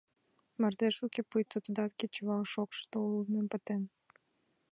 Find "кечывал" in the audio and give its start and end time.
1.99-2.43